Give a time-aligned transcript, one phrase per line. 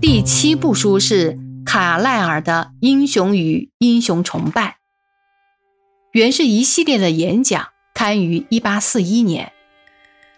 [0.00, 4.76] 第七部书是卡赖尔的英雄与英雄崇拜，
[6.12, 9.52] 原是一系列的演讲，刊于1841年。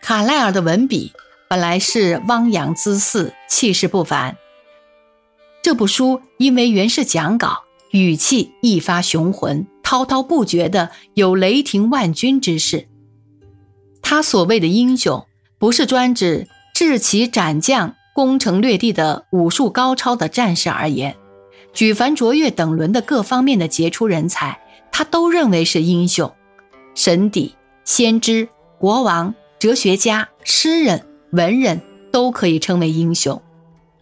[0.00, 1.12] 卡赖尔的文笔
[1.48, 4.36] 本来是汪洋恣肆，气势不凡。
[5.60, 12.86] 这部书因为原是讲稿，语气一发雄浑，滔滔不绝的有雷霆万钧之势。
[14.00, 15.26] 他所谓的英雄，
[15.58, 21.14] 不是专指智骑斩将、攻城略地的武术高超的战士而言，
[21.72, 24.58] 举凡卓越等伦的各方面的杰出人才，
[24.90, 26.34] 他都认为是英雄。
[26.96, 27.54] 神邸、
[27.84, 33.40] 先知、国王、哲学家、诗人、文人都可以称为英雄。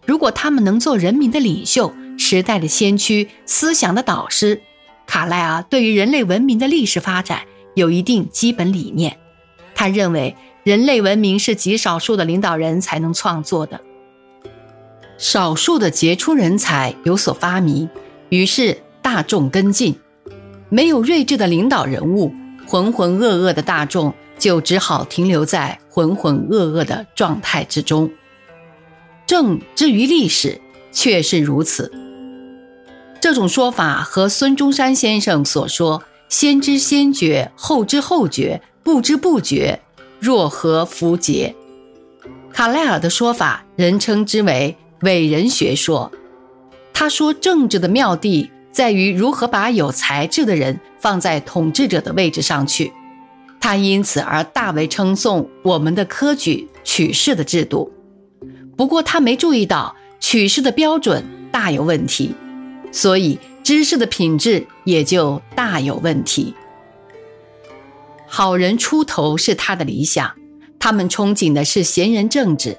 [0.07, 4.63] 如果他们能做人民的领袖、时代的先驱、思想的导师，
[5.07, 7.43] 卡莱尔对于人类文明的历史发展
[7.75, 9.19] 有一定基本理念。
[9.75, 13.79] 他认为人类文明是极少数的领导人才能创作的，
[15.19, 17.89] 少数的杰出人才有所发明，
[18.29, 19.99] 于是大众跟进。
[20.69, 22.33] 没有睿智的领导人物，
[22.67, 28.11] 浑浑噩噩的大众就只好停留在浑浑噩噩的状态之中。
[29.27, 30.61] 正之于历史，
[30.93, 31.93] 确是如此。
[33.21, 39.81] 这种说法和孙中山先生所说“先知先觉，后知后觉，不知不觉”
[40.21, 41.55] 若合符节。
[42.53, 46.11] 卡莱尔的说法，人称之为伟人学说。
[46.93, 52.91] 他说，政治的妙地在于如何把有才智的人放在统治者的位置上去。
[53.61, 57.93] 他因此而大为称颂我们的科举取士的制度。
[58.77, 61.23] 不过他没注意到取士的标准
[61.53, 62.35] 大有问题，
[62.91, 66.55] 所以知识的品质也就大有问题。
[68.27, 70.35] 好人出头是他的理想，
[70.79, 72.79] 他们憧憬的是贤人政治。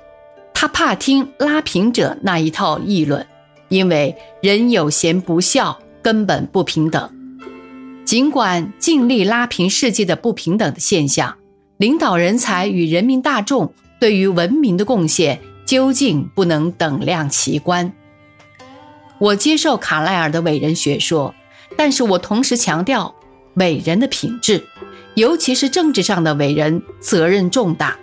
[0.59, 3.23] 他怕听拉平者那一套议论，
[3.69, 7.08] 因为人有贤不孝，根本不平等。
[8.03, 11.37] 尽管尽力拉平世界的不平等的现象，
[11.77, 15.39] 领导人才与人民大众对于文明的贡献。
[15.64, 17.93] 究竟不能等量齐观。
[19.20, 21.36] 我接受卡莱尔的伟人学说，
[21.76, 23.14] 但是我同时强调
[23.55, 24.65] 伟人的品质，
[25.14, 27.99] 尤其是政治上的伟人，责任重大。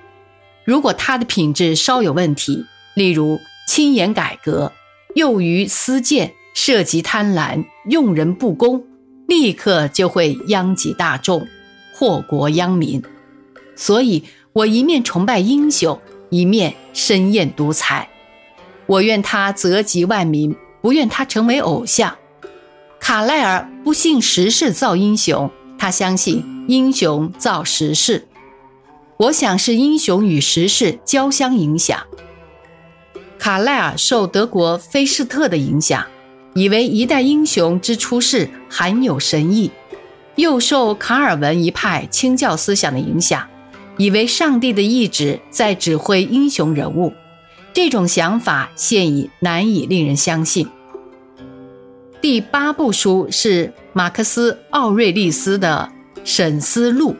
[0.65, 2.65] 如果他的品质稍有问题，
[2.95, 4.73] 例如轻言改革、
[5.15, 8.85] 诱于私见、涉及贪婪、用人不公，
[9.27, 11.47] 立刻就会殃及大众，
[11.95, 13.03] 祸国殃民。
[13.77, 16.01] 所以我一面崇拜英雄。
[16.31, 18.09] 一面深厌独裁，
[18.87, 22.17] 我愿他泽及万民，不愿他成为偶像。
[22.99, 25.49] 卡莱尔不信时势造英雄，
[25.79, 28.27] 他相信英雄造时势。
[29.17, 32.01] 我想是英雄与时势交相影响。
[33.39, 36.05] 卡莱尔受德国菲士特的影响，
[36.55, 39.71] 以为一代英雄之出世含有神意；
[40.37, 43.47] 又受卡尔文一派清教思想的影响。
[43.97, 47.13] 以为上帝的意志在指挥英雄人物，
[47.73, 50.69] 这种想法现已难以令人相信。
[52.21, 55.89] 第八部书是马克思·奥瑞利斯的
[56.25, 57.13] 《审思录》，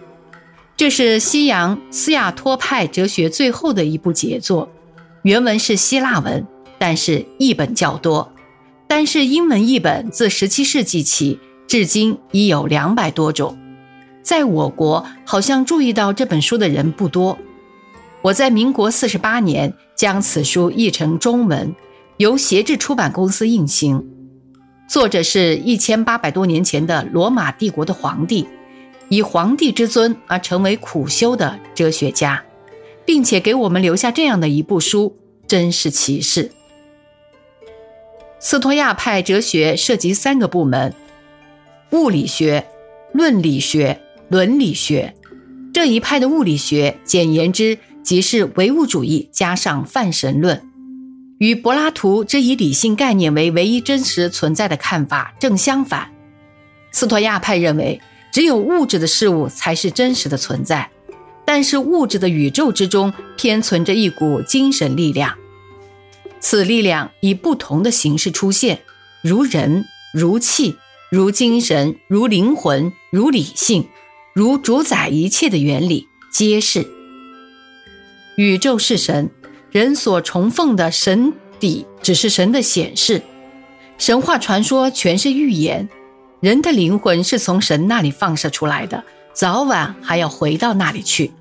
[0.77, 4.69] 这是西洋斯亚托派哲学最后的一部杰作。
[5.23, 6.45] 原文是希腊文，
[6.79, 8.33] 但是译本较多。
[8.89, 13.57] 单是英文译本，自17世纪起至今已有两百多种。
[14.23, 17.39] 在我国，好像注意到这本书的人不多。
[18.21, 21.73] 我在民国四十八年将此书译成中文，
[22.17, 24.05] 由协志出版公司印行。
[24.89, 28.47] 作者是一千八百多年前的罗马帝国的皇帝，
[29.09, 32.43] 以皇帝之尊而成为苦修的哲学家，
[33.05, 35.17] 并且给我们留下这样的一部书，
[35.47, 36.51] 真是奇事。
[38.41, 40.95] 斯托亚派哲学涉及三个部门：
[41.93, 42.67] 物理学、
[43.13, 44.01] 论理学。
[44.31, 45.15] 伦理学
[45.73, 50.61] 这一派的物理学，简言之，即是唯物主义加上泛神论，
[51.39, 56.11] 与柏拉图之以理性概念为唯一真实存在的看法正相反。
[56.91, 58.01] 斯托亚派认为，
[58.35, 60.91] 只有物质的事物才是真实的存在，
[61.45, 65.39] 但是物质的宇宙之中偏存着一股精神力量，
[66.41, 68.81] 此力量以不同的形式出现，
[69.23, 70.75] 如人，如气，
[71.13, 73.87] 如精神，如灵魂，如理性。
[74.33, 76.85] 如主宰一切的原理，皆是
[78.37, 79.31] 宇宙是神，
[79.71, 83.23] 人所崇奉的神底只是神的显示，
[83.97, 85.89] 神话传说全是预言，
[86.45, 89.03] 人的灵魂是从神那里放射出来的，
[89.33, 91.33] 早晚还要回到那里去。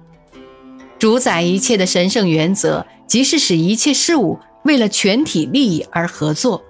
[0.98, 6.64] 主宰一切的神圣原则，即是使一切事物为了全体利益而合作。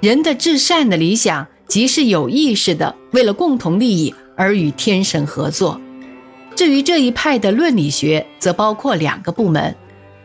[0.00, 5.78] 人的至善的理想，即是有意识的为了共同利益而与天神合作。
[6.56, 9.76] 至于这一派的论理学，则包括两个部门：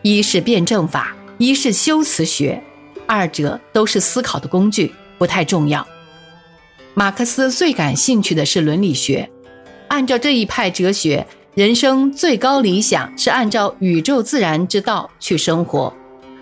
[0.03, 2.63] 一是辩证法，一是修辞学。
[3.05, 5.85] 二者都是思考的工具，不太重要。
[6.97, 9.29] 马克思最感兴趣的是伦理学。
[9.89, 15.93] 按照这一派哲学，人生最高理想是按照宇宙自然之道去生活。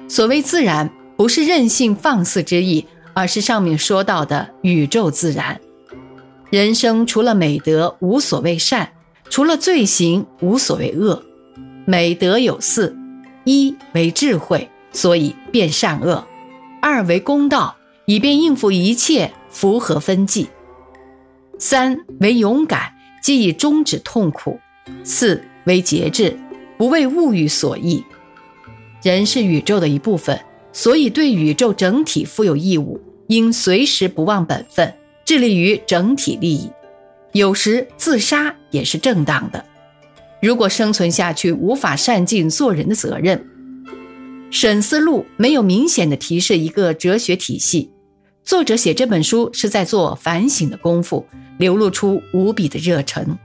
[0.08, 5.60] 所谓自然，不是任性放肆之意，而是上面说到的宇宙自然。
[6.52, 8.86] 人生除了美德，无所谓善；
[9.32, 11.24] 除了罪行，无所谓恶。
[11.86, 12.96] 美德有四：
[13.44, 16.24] 一为智慧，所以辨善恶；
[16.80, 20.48] 二为公道，以便应付一切符合分际；
[21.58, 22.92] 三为勇敢。
[23.24, 24.60] 即以终止痛苦，
[25.06, 26.38] 四为节制，
[26.78, 28.04] 不为物欲所役。
[29.02, 30.38] 人是宇宙的一部分，
[30.74, 36.70] 所以对宇宙整体负有义务，应随时不忘本分，致力于整体利益。
[37.32, 39.64] 有时自杀也是正当的。
[40.42, 43.48] 如果生存下去无法善尽做人的责任，
[44.52, 47.93] 沈思路没有明显的提示一个哲学体系。
[48.44, 51.26] 作者写这本书是在做反省的功夫，
[51.58, 53.38] 流露出无比的热忱。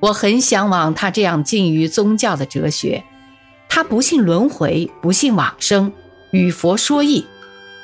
[0.00, 3.04] 我很向往他这样近于宗教的哲学。
[3.68, 5.92] 他不信轮回，不信往生，
[6.32, 7.24] 与佛说义，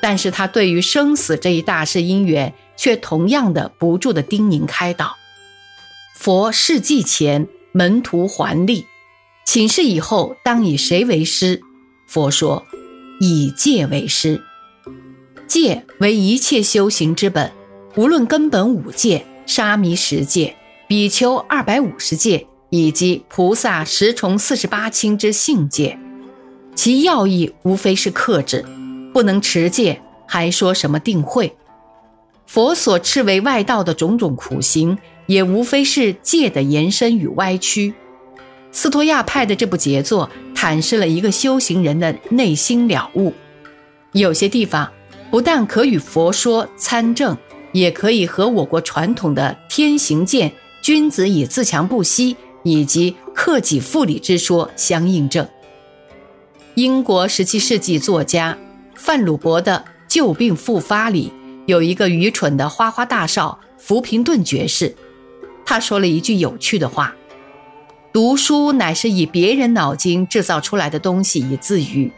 [0.01, 5.15] 但是他对于生死这一大事因缘，却同样的不住的叮咛开导。
[6.13, 8.85] 佛世迹前，门徒还立，
[9.45, 11.61] 请示以后当以谁为师？
[12.05, 12.65] 佛说：
[13.21, 14.43] 以戒为师。
[15.47, 17.51] 戒为一切修行之本，
[17.95, 20.55] 无论根本五戒、沙弥十戒、
[20.87, 25.97] 比丘二百五十戒，以及菩萨十重四十八轻之性戒，
[26.75, 28.65] 其要义无非是克制，
[29.13, 31.55] 不能持戒，还说什么定慧？
[32.45, 34.97] 佛所斥为外道的种种苦行，
[35.27, 37.93] 也无非是戒的延伸与歪曲。
[38.71, 43.33] 斯托亚派的这部杰作，阐释了一个修行人的内心了悟。
[44.11, 44.91] 有些地方。
[45.29, 47.37] 不但可与佛说参证，
[47.71, 50.51] 也可以和我国传统的天行健、
[50.81, 55.47] 君子以自强不息以及克己复礼之说相印证。
[56.75, 58.57] 英国十七世纪作家
[58.95, 61.31] 范鲁伯的《旧病复发》里
[61.65, 64.95] 有一个愚蠢的花花大少福平顿爵士，
[65.65, 67.15] 他说了一句有趣的话
[68.13, 72.11] ：“读书乃是以别人脑筋制造出来的东西以自娱。”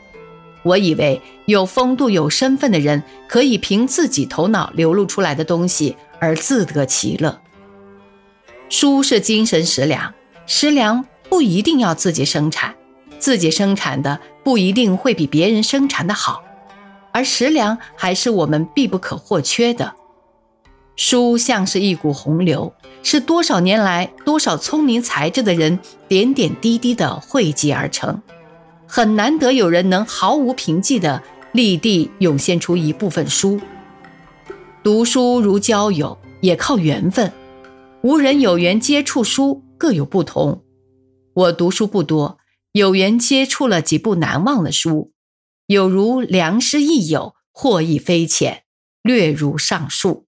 [0.63, 7.39] 我以为有风度、有身份的人可以凭自己头脑流露出来的东西而自得其乐。
[8.69, 10.13] 书是精神食粮，
[10.45, 12.75] 食粮不一定要自己生产，
[13.17, 16.43] 自己生产的不一定会比别人生产的好，
[17.11, 19.95] 而食粮还是我们必不可或缺的。
[20.95, 25.79] 书像是一股洪流，是多少年来多少聪明才智的人
[26.09, 28.21] 点点滴滴的汇集而成。
[28.91, 31.21] 很难得有人能毫无凭据的
[31.53, 33.61] 立地涌现出一部分书。
[34.81, 37.31] 读书如交友，也靠缘分。
[38.01, 40.63] 无人有缘接触书，各有不同。
[41.35, 42.39] 我读书不多，
[42.71, 45.11] 有缘接触了几部难忘的书，
[45.67, 48.63] 有如良师益友，获益匪浅，
[49.03, 50.25] 略如上述。